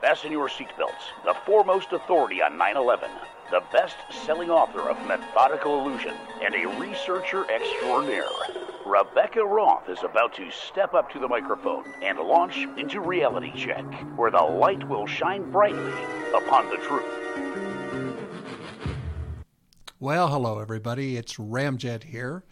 Fasten 0.00 0.32
your 0.32 0.48
seatbelts. 0.48 1.12
The 1.24 1.34
foremost 1.44 1.92
authority 1.92 2.40
on 2.40 2.56
9 2.56 2.76
11, 2.76 3.10
the 3.50 3.62
best 3.70 3.96
selling 4.24 4.48
author 4.48 4.88
of 4.88 4.96
Methodical 5.06 5.80
Illusion, 5.80 6.14
and 6.42 6.54
a 6.54 6.66
researcher 6.80 7.44
extraordinaire. 7.50 8.24
Rebekah 8.86 9.44
Roth 9.44 9.90
is 9.90 10.02
about 10.02 10.34
to 10.36 10.50
step 10.50 10.94
up 10.94 11.12
to 11.12 11.18
the 11.18 11.28
microphone 11.28 11.84
and 12.02 12.18
launch 12.18 12.66
into 12.78 13.02
Reality 13.02 13.52
Check, 13.54 13.84
where 14.16 14.30
the 14.30 14.40
light 14.40 14.88
will 14.88 15.06
shine 15.06 15.50
brightly 15.50 15.92
upon 16.34 16.70
the 16.70 16.78
truth. 16.78 17.04
Well, 19.98 20.28
hello, 20.28 20.60
everybody. 20.60 21.18
It's 21.18 21.34
Ramjet 21.34 22.04
here. 22.04 22.42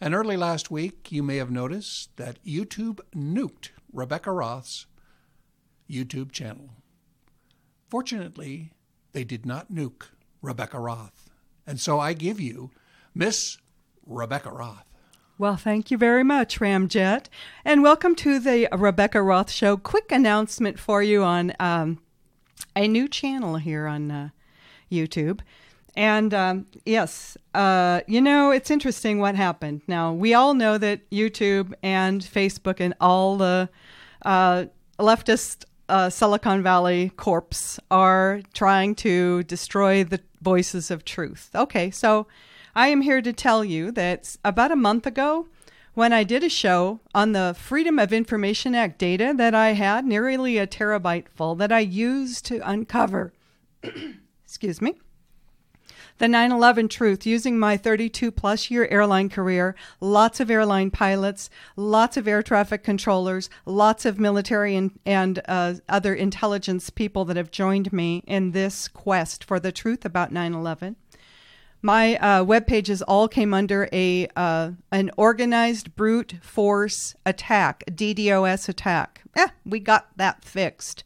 And 0.00 0.16
early 0.16 0.36
last 0.36 0.68
week, 0.72 1.12
you 1.12 1.22
may 1.22 1.36
have 1.36 1.50
noticed 1.50 2.16
that 2.16 2.42
YouTube 2.44 2.98
nuked 3.14 3.70
Rebekah 3.92 4.32
Roth's 4.32 4.86
YouTube 5.88 6.32
channel. 6.32 6.70
Fortunately, 7.88 8.70
they 9.12 9.24
did 9.24 9.46
not 9.46 9.72
nuke 9.72 10.08
Rebekah 10.42 10.78
Roth. 10.78 11.30
And 11.66 11.80
so 11.80 11.98
I 11.98 12.12
give 12.12 12.38
you 12.38 12.70
Miss 13.14 13.56
Rebekah 14.06 14.50
Roth. 14.50 14.84
Well, 15.38 15.56
thank 15.56 15.90
you 15.90 15.96
very 15.96 16.22
much, 16.22 16.60
Ramjet. 16.60 17.26
And 17.64 17.82
welcome 17.82 18.14
to 18.16 18.38
the 18.38 18.68
Rebekah 18.72 19.22
Roth 19.22 19.50
Show. 19.50 19.78
Quick 19.78 20.12
announcement 20.12 20.78
for 20.78 21.02
you 21.02 21.22
on 21.22 21.54
um, 21.58 22.00
a 22.76 22.86
new 22.86 23.08
channel 23.08 23.56
here 23.56 23.86
on 23.86 24.10
uh, 24.10 24.28
YouTube. 24.92 25.40
And 25.96 26.34
um, 26.34 26.66
yes, 26.84 27.38
uh, 27.54 28.02
you 28.06 28.20
know, 28.20 28.50
it's 28.50 28.70
interesting 28.70 29.18
what 29.18 29.34
happened. 29.34 29.80
Now, 29.88 30.12
we 30.12 30.34
all 30.34 30.52
know 30.52 30.76
that 30.76 31.08
YouTube 31.10 31.72
and 31.82 32.20
Facebook 32.20 32.80
and 32.80 32.92
all 33.00 33.38
the 33.38 33.70
uh, 34.26 34.66
leftist 34.98 35.64
uh, 35.88 36.10
Silicon 36.10 36.62
Valley 36.62 37.10
corpse 37.16 37.78
are 37.90 38.40
trying 38.52 38.94
to 38.96 39.42
destroy 39.44 40.04
the 40.04 40.20
voices 40.40 40.90
of 40.90 41.04
truth. 41.04 41.50
Okay, 41.54 41.90
so 41.90 42.26
I 42.74 42.88
am 42.88 43.00
here 43.00 43.22
to 43.22 43.32
tell 43.32 43.64
you 43.64 43.90
that 43.92 44.36
about 44.44 44.70
a 44.70 44.76
month 44.76 45.06
ago, 45.06 45.46
when 45.94 46.12
I 46.12 46.22
did 46.22 46.44
a 46.44 46.48
show 46.48 47.00
on 47.14 47.32
the 47.32 47.56
Freedom 47.58 47.98
of 47.98 48.12
Information 48.12 48.74
Act 48.74 48.98
data 48.98 49.34
that 49.36 49.54
I 49.54 49.72
had, 49.72 50.04
nearly 50.04 50.56
a 50.56 50.66
terabyte 50.66 51.28
full, 51.28 51.56
that 51.56 51.72
I 51.72 51.80
used 51.80 52.44
to 52.46 52.60
uncover, 52.68 53.32
excuse 54.44 54.80
me, 54.80 54.94
the 56.18 56.28
9 56.28 56.52
11 56.52 56.88
truth 56.88 57.26
using 57.26 57.58
my 57.58 57.76
32 57.76 58.30
plus 58.30 58.70
year 58.70 58.86
airline 58.90 59.28
career, 59.28 59.74
lots 60.00 60.40
of 60.40 60.50
airline 60.50 60.90
pilots, 60.90 61.48
lots 61.76 62.16
of 62.16 62.28
air 62.28 62.42
traffic 62.42 62.82
controllers, 62.82 63.48
lots 63.64 64.04
of 64.04 64.18
military 64.18 64.76
and, 64.76 64.98
and 65.06 65.40
uh, 65.48 65.74
other 65.88 66.14
intelligence 66.14 66.90
people 66.90 67.24
that 67.24 67.36
have 67.36 67.50
joined 67.50 67.92
me 67.92 68.22
in 68.26 68.50
this 68.50 68.88
quest 68.88 69.44
for 69.44 69.58
the 69.60 69.72
truth 69.72 70.04
about 70.04 70.32
9 70.32 70.54
11. 70.54 70.96
My 71.80 72.16
uh, 72.16 72.42
web 72.42 72.66
pages 72.66 73.02
all 73.02 73.28
came 73.28 73.54
under 73.54 73.88
a 73.92 74.26
uh, 74.34 74.72
an 74.90 75.12
organized 75.16 75.94
brute 75.94 76.34
force 76.42 77.14
attack, 77.24 77.84
a 77.86 77.92
DDoS 77.92 78.68
attack. 78.68 79.22
Eh, 79.36 79.48
we 79.64 79.78
got 79.78 80.08
that 80.16 80.44
fixed. 80.44 81.04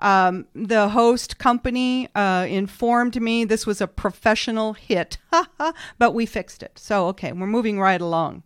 Um, 0.00 0.46
the 0.54 0.90
host 0.90 1.38
company 1.38 2.08
uh, 2.14 2.46
informed 2.48 3.20
me 3.20 3.44
this 3.44 3.66
was 3.66 3.80
a 3.80 3.88
professional 3.88 4.74
hit, 4.74 5.18
but 5.98 6.14
we 6.14 6.26
fixed 6.26 6.62
it. 6.62 6.78
So, 6.78 7.06
okay, 7.08 7.32
we're 7.32 7.46
moving 7.46 7.80
right 7.80 8.00
along. 8.00 8.44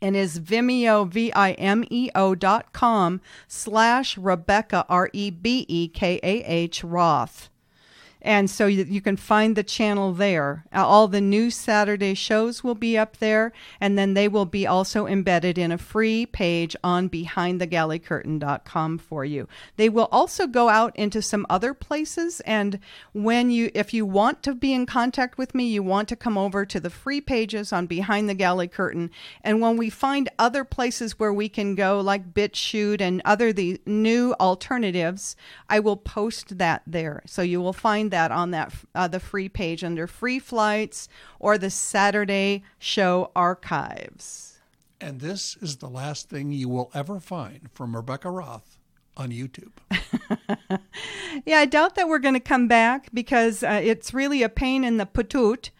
and 0.00 0.16
is 0.16 0.38
Vimeo, 0.38 1.08
V-I-M-E-O 1.08 2.34
dot 2.36 2.72
com 2.72 3.20
slash 3.48 4.16
Rebekah, 4.16 4.86
R-E-B-E-K-A-H 4.88 6.84
Roth. 6.84 7.50
And 8.28 8.50
so 8.50 8.66
you, 8.66 8.84
you, 8.84 9.00
can 9.00 9.16
find 9.16 9.56
the 9.56 9.62
channel 9.62 10.12
there. 10.12 10.64
Uh, 10.72 10.86
all 10.86 11.08
the 11.08 11.20
new 11.20 11.50
Saturday 11.50 12.14
shows 12.14 12.62
will 12.62 12.74
be 12.74 12.98
up 12.98 13.16
there, 13.18 13.52
and 13.80 13.96
then 13.96 14.12
they 14.12 14.28
will 14.28 14.44
be 14.44 14.66
also 14.66 15.06
embedded 15.06 15.56
in 15.56 15.72
a 15.72 15.78
free 15.78 16.26
page 16.26 16.76
on 16.84 17.08
behindthegalleycurtain.com 17.08 18.98
for 18.98 19.24
you. 19.24 19.48
They 19.76 19.88
will 19.88 20.08
also 20.12 20.46
go 20.46 20.68
out 20.68 20.94
into 20.94 21.22
some 21.22 21.46
other 21.48 21.72
places, 21.72 22.40
and 22.40 22.80
when 23.12 23.50
you, 23.50 23.70
if 23.74 23.94
you 23.94 24.04
want 24.04 24.42
to 24.42 24.54
be 24.54 24.74
in 24.74 24.84
contact 24.84 25.38
with 25.38 25.54
me, 25.54 25.66
you 25.66 25.82
want 25.82 26.08
to 26.08 26.16
come 26.16 26.36
over 26.36 26.66
to 26.66 26.80
the 26.80 26.90
free 26.90 27.22
pages 27.22 27.72
on 27.72 27.86
Behind 27.86 28.28
the 28.28 28.34
Galley 28.34 28.68
Curtain. 28.68 29.10
And 29.42 29.62
when 29.62 29.78
we 29.78 29.88
find 29.88 30.28
other 30.38 30.64
places 30.64 31.18
where 31.18 31.32
we 31.32 31.48
can 31.48 31.74
go, 31.74 32.00
like 32.00 32.34
BitChute 32.34 33.00
and 33.00 33.22
other 33.24 33.54
the 33.54 33.80
new 33.86 34.34
alternatives, 34.38 35.34
I 35.70 35.80
will 35.80 35.96
post 35.96 36.58
that 36.58 36.82
there. 36.86 37.22
So 37.24 37.40
you 37.40 37.60
will 37.60 37.72
find 37.72 38.08
find 38.08 38.12
that 38.18 38.32
on 38.32 38.50
that 38.50 38.72
uh, 38.96 39.06
the 39.06 39.20
free 39.20 39.48
page 39.48 39.84
under 39.84 40.08
free 40.08 40.40
flights 40.40 41.08
or 41.38 41.56
the 41.56 41.70
Saturday 41.70 42.64
show 42.78 43.30
archives. 43.36 44.58
And 45.00 45.20
this 45.20 45.56
is 45.60 45.76
the 45.76 45.88
last 45.88 46.28
thing 46.28 46.50
you 46.50 46.68
will 46.68 46.90
ever 46.92 47.20
find 47.20 47.68
from 47.72 47.94
Rebekah 47.94 48.30
Roth 48.30 48.78
on 49.16 49.30
YouTube. 49.30 49.70
yeah, 51.46 51.58
I 51.58 51.66
doubt 51.66 51.94
that 51.94 52.08
we're 52.08 52.18
going 52.18 52.34
to 52.34 52.40
come 52.40 52.66
back 52.66 53.08
because 53.14 53.62
uh, 53.62 53.80
it's 53.82 54.12
really 54.12 54.42
a 54.42 54.48
pain 54.48 54.82
in 54.82 54.96
the 54.96 55.06
putut 55.06 55.70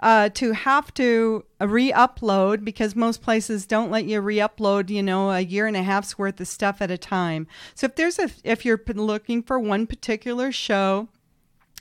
uh, 0.00 0.28
to 0.30 0.52
have 0.52 0.94
to 0.94 1.44
re-upload 1.60 2.64
because 2.64 2.94
most 2.94 3.22
places 3.22 3.66
don't 3.66 3.90
let 3.90 4.04
you 4.04 4.20
re-upload, 4.20 4.90
you 4.90 5.02
know, 5.02 5.32
a 5.32 5.40
year 5.40 5.66
and 5.66 5.76
a 5.76 5.82
half's 5.82 6.16
worth 6.16 6.40
of 6.40 6.46
stuff 6.46 6.80
at 6.80 6.92
a 6.92 6.98
time. 6.98 7.48
So 7.74 7.86
if 7.86 7.96
there's 7.96 8.20
a 8.20 8.30
if 8.44 8.64
you're 8.64 8.80
looking 8.94 9.42
for 9.42 9.58
one 9.58 9.88
particular 9.88 10.52
show 10.52 11.08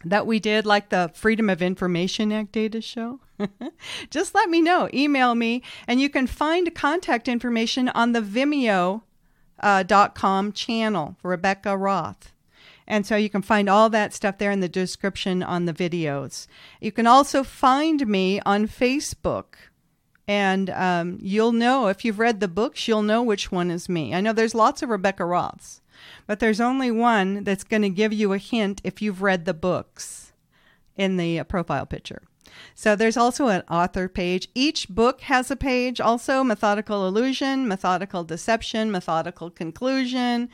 that 0.06 0.28
we 0.28 0.40
did, 0.40 0.66
like 0.66 0.90
the 0.90 1.12
Freedom 1.14 1.50
of 1.50 1.62
Information 1.62 2.32
Act 2.32 2.52
data 2.52 2.82
show, 2.82 3.20
just 4.10 4.36
let 4.36 4.50
me 4.50 4.62
know. 4.62 4.90
Email 4.94 5.36
me, 5.36 5.64
and 5.88 6.00
you 6.00 6.10
can 6.10 6.28
find 6.28 6.74
contact 6.74 7.28
information 7.28 7.90
on 7.90 8.12
the 8.12 8.22
Vimeo.com 8.22 9.02
uh, 9.60 9.84
.com 10.10 10.52
channel 10.52 11.18
Rebekah 11.24 11.78
Roth. 11.78 12.34
And 12.88 13.06
so 13.06 13.16
you 13.18 13.30
can 13.30 13.42
find 13.42 13.70
all 13.70 13.90
that 13.90 14.14
stuff 14.14 14.38
there 14.38 14.52
in 14.52 14.62
the 14.62 14.70
description 14.70 15.44
on 15.44 15.66
the 15.66 15.74
videos. 15.74 16.48
You 16.80 16.92
can 16.92 17.06
also 17.06 17.44
find 17.44 18.08
me 18.08 18.40
on 18.46 18.68
Facebook. 18.68 19.56
And 20.28 20.70
um, 20.72 21.18
you'll 21.22 21.54
know 21.54 21.88
if 21.88 22.04
you've 22.04 22.20
read 22.20 22.40
the 22.40 22.48
books, 22.48 22.88
you'll 22.88 23.02
know 23.02 23.24
which 23.24 23.52
one 23.52 23.72
is 23.72 23.88
me. 23.88 24.14
I 24.14 24.22
know 24.22 24.34
there's 24.34 24.56
lots 24.56 24.82
of 24.82 24.90
Rebecca 24.90 25.24
Roths. 25.24 25.80
But 26.26 26.40
there's 26.40 26.62
only 26.62 26.92
one 26.92 27.44
that's 27.44 27.64
going 27.64 27.82
to 27.82 27.90
give 27.90 28.14
you 28.14 28.34
a 28.34 28.38
hint 28.38 28.82
if 28.84 29.02
you've 29.02 29.22
read 29.22 29.46
the 29.46 29.54
books 29.54 30.34
in 30.96 31.18
the 31.18 31.40
uh, 31.40 31.44
profile 31.44 31.86
picture. 31.86 32.22
So 32.76 32.96
there's 32.96 33.18
also 33.18 33.48
an 33.48 33.64
author 33.70 34.08
page. 34.08 34.48
Each 34.56 34.88
book 34.90 35.22
has 35.22 35.52
a 35.52 35.56
page 35.56 36.02
also 36.02 36.44
Methodical 36.44 37.08
Illusion, 37.08 37.68
Methodical 37.68 38.24
Deception, 38.24 38.92
Methodical 38.92 39.50
Conclusion, 39.50 40.50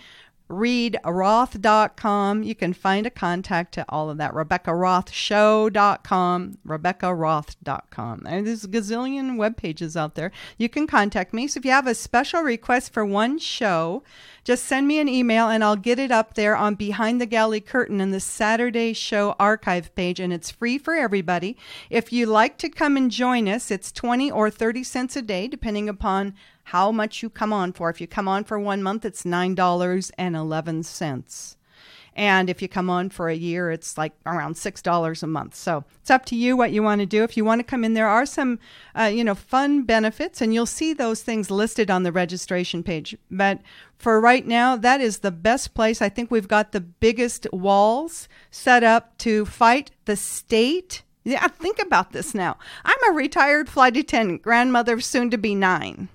readroth.com. 0.54 2.44
You 2.44 2.56
can 2.56 2.74
find 2.74 3.06
a 3.06 3.10
contact 3.10 3.74
to 3.74 3.86
all 3.90 4.10
of 4.10 4.18
that. 4.18 4.34
RebekahRothShow.com, 4.34 6.58
RebekahRoth.com. 6.68 8.26
And 8.28 8.48
there's 8.48 8.64
a 8.64 8.68
gazillion 8.68 9.38
web 9.38 9.58
pages 9.58 9.98
out 9.98 10.16
there. 10.16 10.32
You 10.58 10.70
can 10.70 10.88
contact 10.88 11.34
me. 11.34 11.48
So 11.48 11.60
if 11.60 11.66
you 11.66 11.72
have 11.72 11.88
a 11.88 11.96
special 11.96 12.42
request 12.42 12.94
for 12.94 13.06
one 13.06 13.40
show, 13.40 14.04
just 14.44 14.66
send 14.66 14.88
me 14.88 15.00
an 15.00 15.08
email 15.08 15.48
and 15.48 15.64
I'll 15.64 15.78
get 15.78 16.00
it 16.00 16.12
up 16.12 16.34
there 16.34 16.56
on 16.56 16.76
Behind 16.76 17.22
the 17.22 17.26
Galley 17.26 17.62
Curtain 17.62 18.02
in 18.02 18.12
the 18.12 18.20
Saturday 18.20 18.94
Show 18.94 19.36
archive 19.40 19.94
page, 19.96 20.20
and 20.20 20.34
it's 20.34 20.52
free 20.52 20.78
for 20.78 20.96
everybody. 20.96 21.56
If 21.90 22.12
you 22.12 22.26
like 22.26 22.58
to 22.58 22.70
come 22.70 22.98
and 22.98 23.10
join 23.10 23.48
us, 23.48 23.72
it's 23.72 23.92
20 23.92 24.30
or 24.30 24.50
30 24.50 24.84
cents 24.84 25.16
a 25.16 25.22
day, 25.22 25.48
depending 25.48 25.88
upon 25.88 26.34
how 26.64 26.92
much 26.92 27.22
you 27.22 27.30
come 27.30 27.54
on 27.54 27.74
for. 27.74 27.90
If 27.90 28.00
you 28.00 28.08
come 28.08 28.28
on 28.28 28.44
for 28.44 28.60
one 28.60 28.82
month, 28.82 29.06
it's 29.06 29.24
$9.11. 29.24 31.56
And 32.16 32.50
if 32.50 32.62
you 32.62 32.68
come 32.68 32.90
on 32.90 33.10
for 33.10 33.28
a 33.28 33.36
year, 33.36 33.72
it's 33.72 33.98
like 33.98 34.14
around 34.26 34.56
$6 34.56 35.24
a 35.24 35.28
month. 35.28 35.56
So 35.56 35.84
it's 36.00 36.12
up 36.12 36.26
to 36.26 36.36
you 36.36 36.56
what 36.56 36.72
you 36.72 36.84
want 36.84 37.00
to 37.00 37.08
do. 37.08 37.24
If 37.24 37.36
you 37.36 37.44
want 37.44 37.60
to 37.60 37.64
come 37.64 37.84
in, 37.84 37.96
there 37.96 38.08
are 38.08 38.26
some, 38.26 38.60
uh, 38.98 39.06
you 39.06 39.24
know, 39.24 39.34
fun 39.34 39.84
benefits, 39.84 40.40
and 40.40 40.54
you'll 40.54 40.68
see 40.68 40.94
those 40.94 41.24
things 41.24 41.50
listed 41.50 41.90
on 41.90 42.04
the 42.04 42.12
registration 42.12 42.84
page. 42.84 43.18
But 43.32 43.62
for 43.98 44.22
right 44.22 44.46
now, 44.46 44.76
that 44.76 45.02
is 45.02 45.20
the 45.20 45.32
best 45.32 45.74
place. 45.74 46.02
I 46.02 46.10
think 46.10 46.30
we've 46.30 46.48
got 46.48 46.72
the 46.72 46.82
biggest 46.82 47.48
walls 47.52 48.28
set 48.52 48.84
up 48.84 49.18
to 49.20 49.46
fight 49.46 49.90
the 50.06 50.16
state. 50.16 51.02
Yeah, 51.24 51.48
think 51.48 51.80
about 51.80 52.12
this 52.12 52.36
now. 52.36 52.58
I'm 52.86 53.10
a 53.10 53.16
retired 53.16 53.70
flight 53.70 53.98
attendant, 53.98 54.44
grandmother 54.44 55.00
soon 55.00 55.32
to 55.32 55.38
be 55.38 55.56
nine 55.56 56.10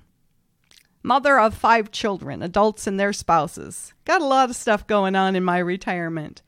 mother 1.08 1.40
of 1.40 1.54
five 1.54 1.90
children, 1.90 2.42
adults 2.42 2.86
and 2.86 3.00
their 3.00 3.14
spouses. 3.14 3.94
Got 4.04 4.20
a 4.20 4.26
lot 4.26 4.50
of 4.50 4.56
stuff 4.56 4.86
going 4.86 5.16
on 5.16 5.34
in 5.34 5.42
my 5.42 5.56
retirement. 5.56 6.42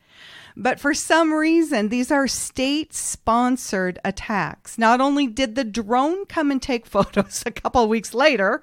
But 0.54 0.78
for 0.78 0.92
some 0.92 1.32
reason, 1.32 1.88
these 1.88 2.10
are 2.10 2.28
state 2.28 2.92
sponsored 2.92 3.98
attacks. 4.04 4.76
Not 4.76 5.00
only 5.00 5.26
did 5.26 5.54
the 5.54 5.64
drone 5.64 6.26
come 6.26 6.50
and 6.50 6.60
take 6.60 6.84
photos 6.94 7.42
a 7.46 7.50
couple 7.50 7.88
weeks 7.88 8.12
later, 8.12 8.62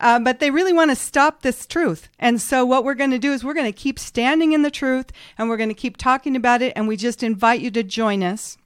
uh, 0.00 0.18
but 0.18 0.40
they 0.40 0.50
really 0.50 0.72
want 0.72 0.90
to 0.90 0.96
stop 0.96 1.42
this 1.42 1.66
truth. 1.66 2.08
And 2.18 2.40
so, 2.40 2.64
what 2.64 2.82
we're 2.82 2.94
going 2.94 3.10
to 3.10 3.18
do 3.18 3.32
is 3.32 3.44
we're 3.44 3.52
going 3.52 3.70
to 3.70 3.72
keep 3.72 3.98
standing 3.98 4.52
in 4.52 4.62
the 4.62 4.70
truth 4.70 5.12
and 5.36 5.50
we're 5.50 5.58
going 5.58 5.68
to 5.68 5.74
keep 5.74 5.98
talking 5.98 6.34
about 6.34 6.62
it. 6.62 6.72
And 6.74 6.88
we 6.88 6.96
just 6.96 7.22
invite 7.22 7.60
you 7.60 7.70
to 7.72 7.82
join 7.82 8.22
us. 8.22 8.56